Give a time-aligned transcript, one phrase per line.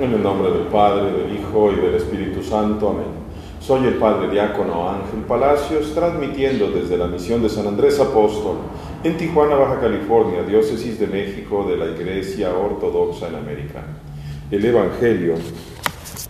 [0.00, 2.88] En el nombre del Padre, del Hijo y del Espíritu Santo.
[2.88, 3.12] Amén.
[3.60, 8.56] Soy el Padre Diácono Ángel Palacios, transmitiendo desde la misión de San Andrés Apóstol
[9.04, 13.82] en Tijuana, Baja California, diócesis de México de la Iglesia Ortodoxa en América.
[14.50, 15.34] El Evangelio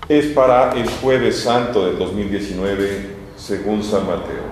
[0.09, 2.89] es para el jueves santo del 2019
[3.37, 4.50] según San Mateo.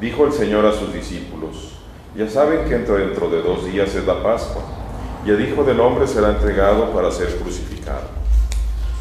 [0.00, 1.72] Dijo el Señor a sus discípulos,
[2.16, 4.81] ya saben que dentro de dos días es la Pascua
[5.24, 8.22] y el Hijo del Hombre será entregado para ser crucificado.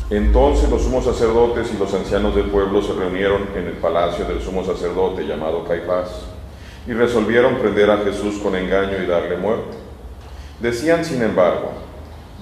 [0.10, 4.42] Entonces los sumos sacerdotes y los ancianos del pueblo se reunieron en el palacio del
[4.42, 6.10] sumo sacerdote llamado Caifás
[6.86, 9.78] y resolvieron prender a Jesús con engaño y darle muerte.
[10.60, 11.72] Decían, sin embargo,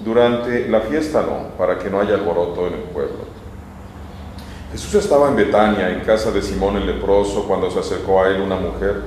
[0.04, 3.30] durante la fiesta no, para que no haya alboroto en el pueblo.
[4.72, 8.40] Jesús estaba en Betania, en casa de Simón el leproso, cuando se acercó a él
[8.40, 9.00] una mujer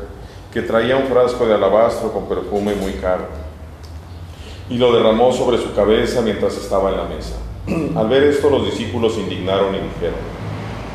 [0.54, 3.53] que traía un frasco de alabastro con perfume muy caro
[4.70, 7.36] y lo derramó sobre su cabeza mientras estaba en la mesa.
[8.00, 10.20] Al ver esto los discípulos se indignaron y dijeron,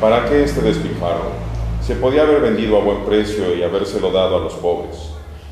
[0.01, 1.31] ¿para qué este despilfarro?
[1.81, 5.11] Se podía haber vendido a buen precio y habérselo dado a los pobres.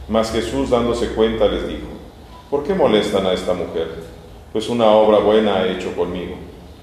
[0.10, 1.88] Mas Jesús dándose cuenta les dijo,
[2.50, 3.90] ¿por qué molestan a esta mujer?
[4.54, 6.36] Pues una obra buena ha hecho conmigo,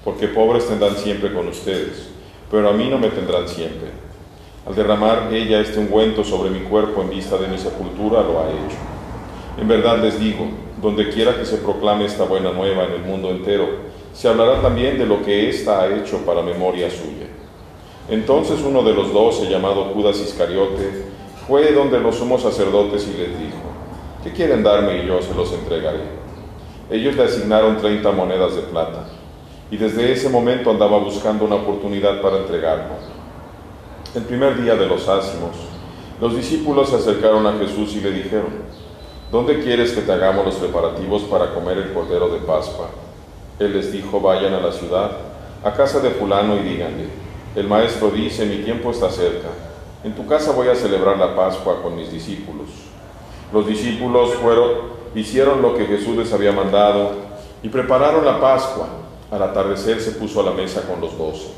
[0.03, 2.09] porque pobres tendrán siempre con ustedes,
[2.51, 3.89] pero a mí no me tendrán siempre.
[4.67, 8.49] Al derramar ella este ungüento sobre mi cuerpo en vista de mi sepultura, lo ha
[8.49, 8.77] hecho.
[9.59, 10.47] En verdad les digo,
[10.81, 13.67] donde quiera que se proclame esta buena nueva en el mundo entero,
[14.13, 17.27] se hablará también de lo que ésta ha hecho para memoria suya.
[18.09, 21.05] Entonces uno de los doce, llamado Judas Iscariote,
[21.47, 23.57] fue donde los sumos sacerdotes y les dijo,
[24.23, 26.01] ¿qué quieren darme y yo se los entregaré?
[26.89, 29.07] Ellos le asignaron treinta monedas de plata,
[29.71, 32.95] y desde ese momento andaba buscando una oportunidad para entregarlo.
[34.13, 35.51] El primer día de los ácimos,
[36.21, 38.53] los discípulos se acercaron a Jesús y le dijeron,
[39.35, 42.87] ¿Dónde quieres que te hagamos los preparativos para comer el cordero de Pascua?
[43.59, 45.11] Él les dijo, vayan a la ciudad,
[45.61, 47.07] a casa de fulano y díganle,
[47.53, 49.49] el maestro dice, mi tiempo está cerca,
[50.05, 52.69] en tu casa voy a celebrar la Pascua con mis discípulos.
[53.51, 54.71] Los discípulos fueron,
[55.13, 57.11] hicieron lo que Jesús les había mandado
[57.61, 58.87] y prepararon la Pascua.
[59.31, 61.49] Al atardecer se puso a la mesa con los doce.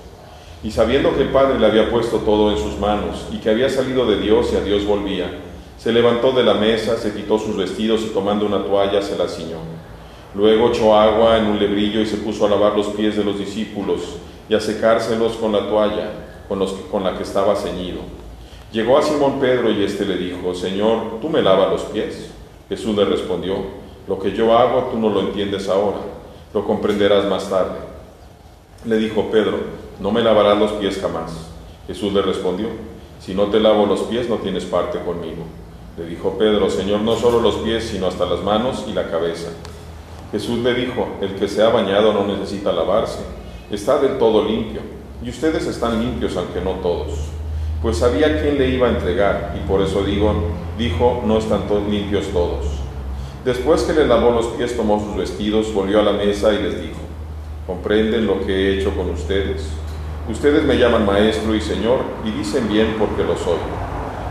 [0.63, 3.69] Y sabiendo que el Padre le había puesto todo en sus manos y que había
[3.69, 5.29] salido de Dios y a Dios volvía,
[5.77, 9.27] se levantó de la mesa, se quitó sus vestidos y tomando una toalla se la
[9.27, 9.59] ciñó.
[10.33, 13.37] Luego echó agua en un lebrillo y se puso a lavar los pies de los
[13.37, 14.01] discípulos
[14.49, 16.11] y a secárselos con la toalla
[16.47, 17.99] con, con la que estaba ceñido.
[18.71, 22.31] Llegó a Simón Pedro y éste le dijo, Señor, ¿tú me lavas los pies?
[22.69, 23.55] Jesús le respondió,
[24.07, 25.99] lo que yo hago tú no lo entiendes ahora,
[26.53, 27.79] lo comprenderás más tarde.
[28.85, 29.57] Le dijo Pedro,
[29.99, 31.49] no me lavarás los pies jamás.
[31.87, 32.67] Jesús le respondió,
[33.19, 35.43] si no te lavo los pies no tienes parte conmigo.
[35.97, 39.49] Le dijo Pedro, Señor, no solo los pies, sino hasta las manos y la cabeza.
[40.31, 43.21] Jesús le dijo, el que se ha bañado no necesita lavarse,
[43.71, 44.81] está del todo limpio,
[45.23, 47.15] y ustedes están limpios aunque no todos.
[47.81, 50.35] Pues sabía quién le iba a entregar, y por eso digo,
[50.77, 52.67] dijo, no están limpios todos.
[53.43, 56.79] Después que le lavó los pies, tomó sus vestidos, volvió a la mesa y les
[56.79, 56.99] dijo,
[57.65, 59.67] ¿comprenden lo que he hecho con ustedes?
[60.29, 63.57] Ustedes me llaman maestro y señor, y dicen bien porque lo soy.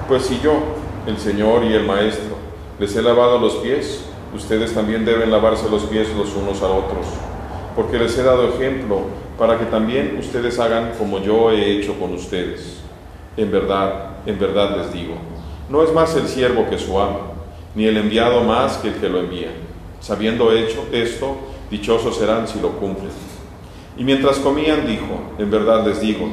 [0.06, 2.36] Pues si yo, el Señor y el Maestro.
[2.78, 7.06] Les he lavado los pies, ustedes también deben lavarse los pies los unos a otros,
[7.74, 9.02] porque les he dado ejemplo
[9.38, 12.80] para que también ustedes hagan como yo he hecho con ustedes.
[13.36, 15.14] En verdad, en verdad les digo,
[15.68, 17.34] no es más el siervo que su amo,
[17.74, 19.50] ni el enviado más que el que lo envía.
[20.00, 21.36] Sabiendo hecho esto,
[21.70, 23.10] dichosos serán si lo cumplen.
[23.96, 26.28] Y mientras comían dijo, en verdad les digo,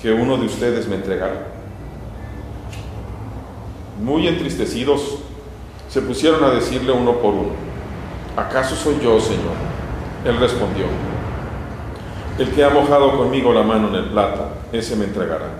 [0.00, 1.61] que uno de ustedes me entregará.
[4.02, 5.18] Muy entristecidos,
[5.88, 7.52] se pusieron a decirle uno por uno,
[8.36, 9.54] ¿acaso soy yo, Señor?
[10.24, 10.86] Él respondió,
[12.36, 15.50] el que ha mojado conmigo la mano en el plata, ese me entregará.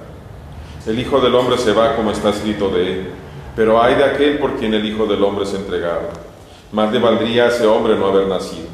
[0.87, 3.11] El Hijo del Hombre se va como está escrito de él,
[3.55, 6.09] pero hay de aquel por quien el Hijo del Hombre se entregado.
[6.73, 8.67] Más le valdría a ese hombre no haber nacido.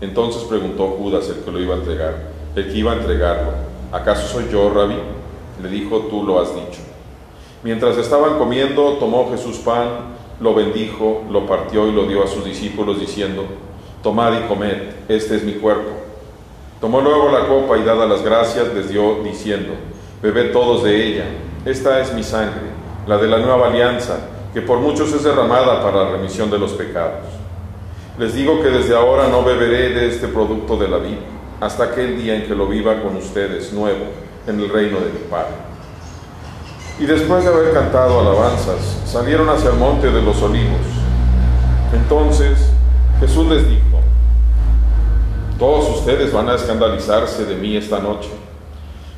[0.00, 2.14] Entonces preguntó Judas, el que lo iba a entregar,
[2.56, 3.52] el que iba a entregarlo,
[3.92, 4.98] ¿acaso soy yo, rabí?
[5.62, 6.95] Le dijo, tú lo has dicho.
[7.62, 12.44] Mientras estaban comiendo, tomó Jesús pan, lo bendijo, lo partió y lo dio a sus
[12.44, 13.44] discípulos diciendo,
[14.02, 14.76] Tomad y comed,
[15.08, 15.90] este es mi cuerpo.
[16.80, 19.72] Tomó luego la copa y dada las gracias les dio diciendo,
[20.22, 21.24] Bebed todos de ella,
[21.64, 22.62] esta es mi sangre,
[23.06, 24.18] la de la nueva alianza,
[24.52, 27.24] que por muchos es derramada para la remisión de los pecados.
[28.18, 31.20] Les digo que desde ahora no beberé de este producto de la vida,
[31.60, 34.04] hasta aquel día en que lo viva con ustedes nuevo
[34.46, 35.75] en el reino de mi Padre.
[36.98, 40.80] Y después de haber cantado alabanzas, salieron hacia el monte de los olivos.
[41.92, 42.70] Entonces
[43.20, 44.00] Jesús les dijo,
[45.58, 48.30] Todos ustedes van a escandalizarse de mí esta noche,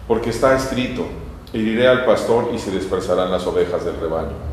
[0.08, 1.06] porque está escrito,
[1.52, 4.48] heriré al pastor y se dispersarán las ovejas del rebaño.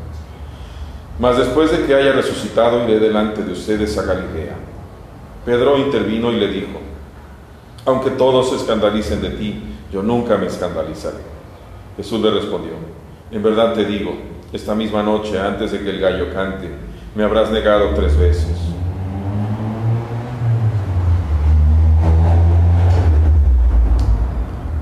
[1.18, 4.54] Mas después de que haya resucitado, iré delante de ustedes a Galilea.
[5.44, 6.78] Pedro intervino y le dijo,
[7.86, 9.62] aunque todos se escandalicen de ti,
[9.92, 11.18] yo nunca me escandalizaré.
[11.96, 12.72] Jesús le respondió,
[13.30, 14.14] en verdad te digo,
[14.52, 16.70] esta misma noche, antes de que el gallo cante,
[17.14, 18.56] me habrás negado tres veces.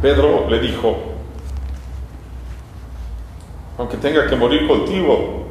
[0.02, 0.96] Pedro le dijo,
[3.78, 5.46] aunque tenga que morir contigo,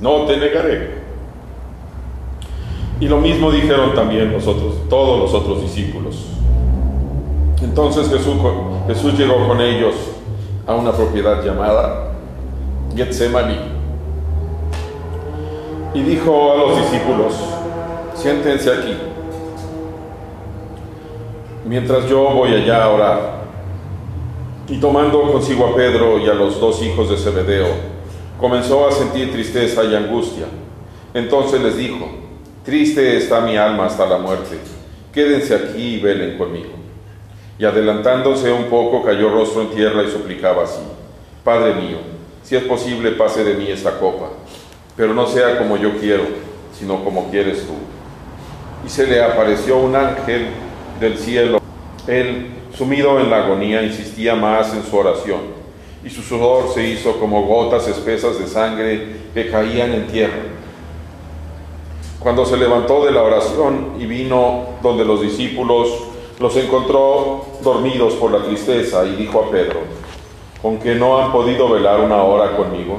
[0.00, 1.06] no te negaré.
[2.98, 6.26] Y lo mismo dijeron también nosotros, todos los otros discípulos.
[7.62, 8.36] Entonces Jesús,
[8.88, 10.15] Jesús llegó con ellos
[10.66, 12.12] a una propiedad llamada
[12.94, 13.76] Getsemaní
[15.94, 17.34] y dijo a los discípulos,
[18.14, 18.94] siéntense aquí,
[21.64, 23.36] mientras yo voy allá a orar.
[24.68, 27.68] Y tomando consigo a Pedro y a los dos hijos de Zebedeo,
[28.38, 30.46] comenzó a sentir tristeza y angustia.
[31.14, 32.06] Entonces les dijo,
[32.62, 34.58] triste está mi alma hasta la muerte,
[35.14, 36.75] quédense aquí y velen conmigo.
[37.58, 40.82] Y adelantándose un poco, cayó rostro en tierra y suplicaba así,
[41.42, 41.98] Padre mío,
[42.42, 44.28] si es posible pase de mí esta copa,
[44.96, 46.24] pero no sea como yo quiero,
[46.78, 47.72] sino como quieres tú.
[48.84, 50.48] Y se le apareció un ángel
[51.00, 51.60] del cielo.
[52.06, 55.40] Él, sumido en la agonía, insistía más en su oración,
[56.04, 60.42] y su sudor se hizo como gotas espesas de sangre que caían en tierra.
[62.20, 65.88] Cuando se levantó de la oración y vino donde los discípulos,
[66.38, 69.80] los encontró dormidos por la tristeza y dijo a Pedro,
[70.60, 72.98] ¿con que no han podido velar una hora conmigo?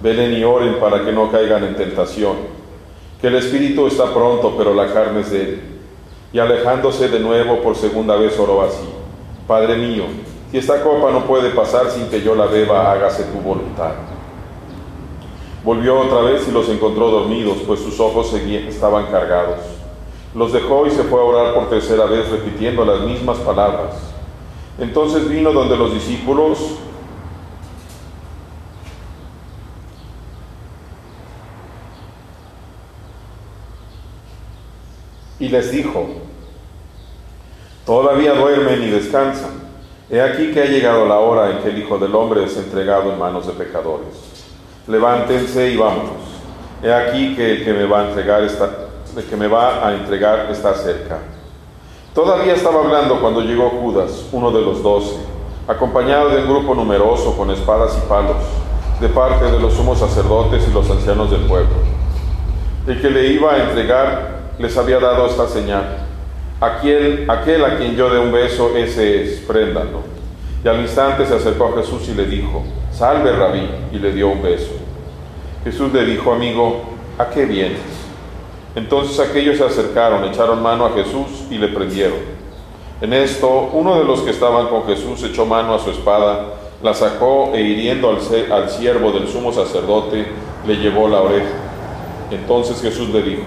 [0.00, 2.36] Velen y oren para que no caigan en tentación,
[3.20, 5.62] que el espíritu está pronto, pero la carne es débil.
[6.32, 8.86] Y alejándose de nuevo por segunda vez oró así,
[9.46, 10.04] Padre mío,
[10.50, 13.92] si esta copa no puede pasar sin que yo la beba, hágase tu voluntad.
[15.64, 19.77] Volvió otra vez y los encontró dormidos, pues sus ojos estaban cargados.
[20.34, 23.94] Los dejó y se fue a orar por tercera vez, repitiendo las mismas palabras.
[24.78, 26.58] Entonces vino donde los discípulos
[35.40, 36.06] y les dijo,
[37.84, 39.68] todavía duermen y descansan.
[40.10, 43.12] He aquí que ha llegado la hora en que el Hijo del Hombre es entregado
[43.12, 44.08] en manos de pecadores.
[44.86, 46.28] Levántense y vámonos.
[46.82, 48.87] He aquí que el que me va a entregar está,
[49.18, 51.18] el que me va a entregar está cerca.
[52.14, 55.16] Todavía estaba hablando cuando llegó Judas, uno de los doce,
[55.66, 58.36] acompañado de un grupo numeroso con espadas y palos,
[59.00, 61.74] de parte de los sumos sacerdotes y los ancianos del pueblo.
[62.86, 65.98] El que le iba a entregar les había dado esta señal.
[66.60, 70.02] Aquel, aquel a quien yo dé un beso, ese es, préndalo.
[70.64, 74.28] Y al instante se acercó a Jesús y le dijo, salve rabí, y le dio
[74.28, 74.72] un beso.
[75.64, 76.82] Jesús le dijo, amigo,
[77.18, 78.07] ¿a qué vienes?
[78.78, 82.18] Entonces aquellos se acercaron, echaron mano a Jesús y le prendieron.
[83.00, 86.94] En esto, uno de los que estaban con Jesús echó mano a su espada, la
[86.94, 88.18] sacó e hiriendo al,
[88.52, 90.26] al siervo del sumo sacerdote,
[90.64, 91.50] le llevó la oreja.
[92.30, 93.42] Entonces Jesús le dijo,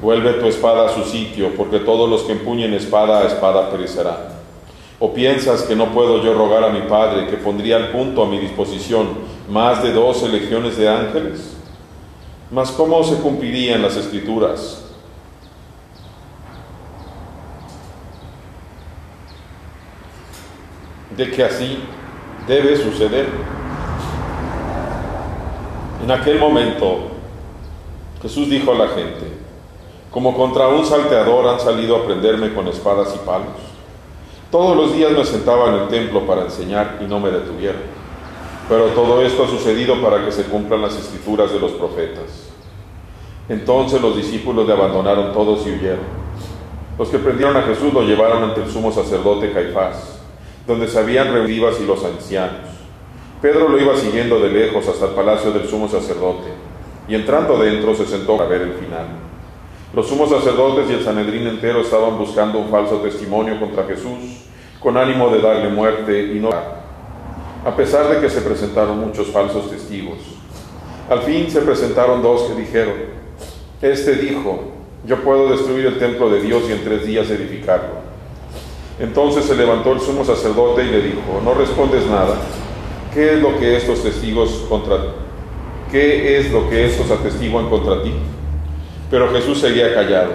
[0.00, 4.36] Vuelve tu espada a su sitio, porque todos los que empuñen espada a espada perecerán.
[4.98, 8.26] ¿O piensas que no puedo yo rogar a mi Padre que pondría al punto a
[8.26, 9.08] mi disposición
[9.50, 11.55] más de doce legiones de ángeles?
[12.50, 14.84] Mas ¿cómo se cumplirían las escrituras?
[21.16, 21.78] De que así
[22.46, 23.28] debe suceder.
[26.04, 27.10] En aquel momento
[28.22, 29.26] Jesús dijo a la gente,
[30.12, 33.56] como contra un salteador han salido a prenderme con espadas y palos.
[34.52, 37.95] Todos los días me sentaba en el templo para enseñar y no me detuvieron.
[38.68, 42.50] Pero todo esto ha sucedido para que se cumplan las escrituras de los profetas.
[43.48, 46.26] Entonces los discípulos le abandonaron todos y huyeron.
[46.98, 50.18] Los que prendieron a Jesús lo llevaron ante el sumo sacerdote Caifás,
[50.66, 52.70] donde se habían reunido y los ancianos.
[53.40, 56.48] Pedro lo iba siguiendo de lejos hasta el palacio del sumo sacerdote,
[57.06, 59.06] y entrando dentro se sentó a ver el final.
[59.94, 64.48] Los sumos sacerdotes y el Sanedrín entero estaban buscando un falso testimonio contra Jesús,
[64.80, 66.50] con ánimo de darle muerte y no
[67.66, 70.18] a pesar de que se presentaron muchos falsos testigos.
[71.10, 72.94] Al fin se presentaron dos que dijeron,
[73.82, 74.70] este dijo,
[75.04, 78.06] yo puedo destruir el templo de Dios y en tres días edificarlo.
[79.00, 82.36] Entonces se levantó el sumo sacerdote y le dijo, no respondes nada,
[83.12, 84.98] ¿qué es lo que estos testigos contra
[85.90, 88.12] qué es lo que estos atestiguan contra ti?
[89.10, 90.30] Pero Jesús seguía callado.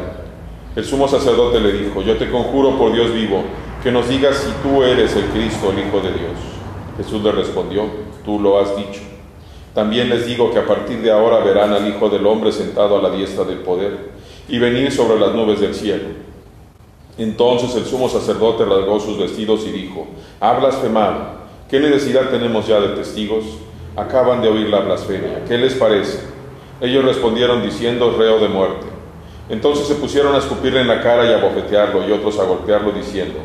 [0.76, 3.42] El sumo sacerdote le dijo, yo te conjuro por Dios vivo,
[3.82, 6.51] que nos digas si tú eres el Cristo, el Hijo de Dios.
[7.02, 7.84] Jesús le respondió,
[8.24, 9.02] tú lo has dicho.
[9.74, 13.02] También les digo que a partir de ahora verán al Hijo del Hombre sentado a
[13.02, 14.12] la diestra del poder
[14.48, 16.10] y venir sobre las nubes del cielo.
[17.18, 20.08] Entonces el sumo sacerdote rasgó sus vestidos y dijo,
[20.40, 23.46] ha blasfemado, ¿qué necesidad tenemos ya de testigos?
[23.96, 26.20] Acaban de oír la blasfemia, ¿qué les parece?
[26.82, 28.88] Ellos respondieron diciendo, reo de muerte.
[29.50, 32.92] Entonces se pusieron a escupirle en la cara y a bofetearlo y otros a golpearlo
[32.92, 33.40] diciendo,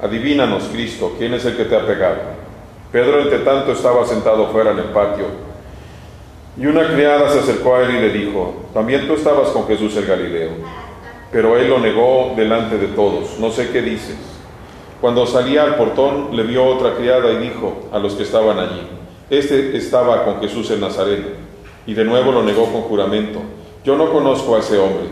[0.00, 2.47] adivínanos, Cristo, ¿quién es el que te ha pegado?
[2.92, 5.26] Pedro, entre tanto, estaba sentado fuera en el patio.
[6.56, 9.96] Y una criada se acercó a él y le dijo, también tú estabas con Jesús
[9.96, 10.50] el Galileo.
[11.30, 14.16] Pero él lo negó delante de todos, no sé qué dices.
[15.00, 18.80] Cuando salía al portón, le vio otra criada y dijo a los que estaban allí,
[19.30, 21.26] este estaba con Jesús el Nazareno.
[21.86, 23.40] Y de nuevo lo negó con juramento,
[23.84, 25.08] yo no conozco a ese hombre.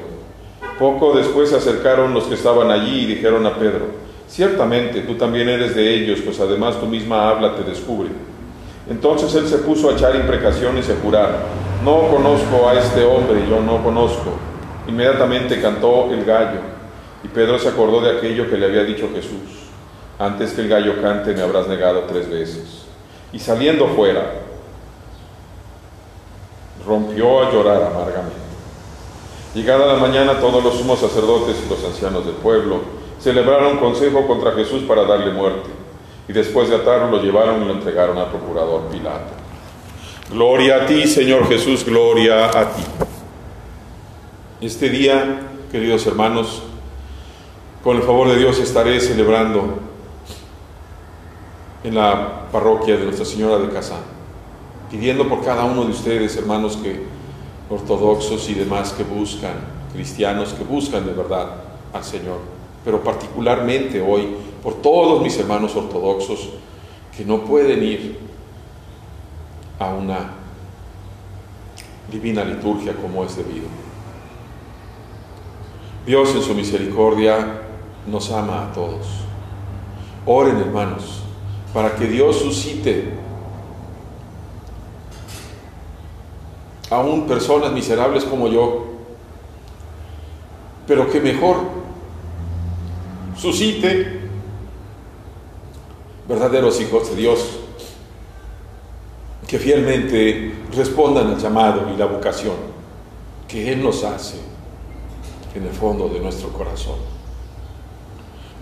[0.78, 3.86] Poco después se acercaron los que estaban allí y dijeron a Pedro,
[4.28, 8.08] Ciertamente tú también eres de ellos, pues además tu misma habla te descubre.
[8.88, 11.38] Entonces él se puso a echar imprecaciones y a jurar,
[11.84, 14.32] no conozco a este hombre, yo no conozco.
[14.88, 16.60] Inmediatamente cantó el gallo,
[17.24, 19.66] y Pedro se acordó de aquello que le había dicho Jesús,
[20.18, 22.84] antes que el gallo cante me habrás negado tres veces.
[23.32, 24.42] Y saliendo fuera,
[26.86, 28.36] rompió a llorar amargamente.
[29.54, 34.52] Llegada la mañana, todos los sumos sacerdotes y los ancianos del pueblo, celebraron consejo contra
[34.52, 35.70] Jesús para darle muerte,
[36.28, 39.34] y después de atarlo lo llevaron y lo entregaron al procurador Pilato.
[40.30, 42.82] Gloria a ti, Señor Jesús, gloria a ti.
[44.60, 46.62] Este día, queridos hermanos,
[47.84, 49.78] con el favor de Dios estaré celebrando
[51.84, 54.00] en la parroquia de Nuestra Señora de Casán,
[54.90, 57.04] pidiendo por cada uno de ustedes, hermanos, que
[57.70, 59.54] ortodoxos y demás que buscan,
[59.92, 61.50] cristianos que buscan de verdad
[61.92, 62.55] al Señor
[62.86, 64.28] pero particularmente hoy
[64.62, 66.50] por todos mis hermanos ortodoxos
[67.16, 68.16] que no pueden ir
[69.80, 70.30] a una
[72.08, 73.66] divina liturgia como es debido.
[76.06, 77.62] Dios en su misericordia
[78.06, 79.04] nos ama a todos.
[80.24, 81.22] Oren hermanos,
[81.74, 83.14] para que Dios suscite
[86.88, 88.84] aún personas miserables como yo,
[90.86, 91.85] pero que mejor
[93.38, 94.20] suscite
[96.28, 97.40] verdaderos hijos de Dios
[99.46, 102.56] que fielmente respondan al llamado y la vocación
[103.46, 104.38] que Él nos hace
[105.54, 106.96] en el fondo de nuestro corazón.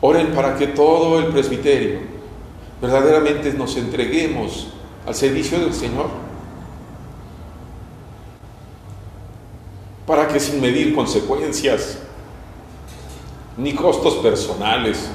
[0.01, 2.01] Oren para que todo el presbiterio
[2.83, 4.69] verdaderamente nos entreguemos
[5.07, 6.09] al servicio del Señor,
[10.07, 11.99] para que sin medir consecuencias
[13.57, 15.09] ni costos personales,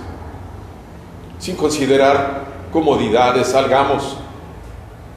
[1.40, 4.18] sin considerar comodidades, salgamos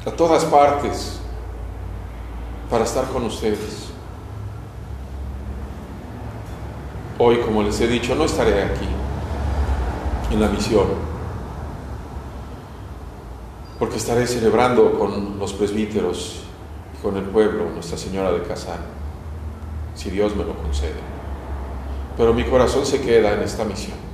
[0.05, 1.21] a todas partes
[2.71, 3.91] para estar con ustedes.
[7.19, 8.89] Hoy, como les he dicho, no estaré aquí
[10.33, 10.87] en la misión,
[13.79, 16.41] porque estaré celebrando con los presbíteros
[16.99, 18.79] y con el pueblo Nuestra Señora de Casar,
[19.95, 21.22] si Dios me lo concede
[22.17, 24.12] pero mi corazón se queda en esta misión.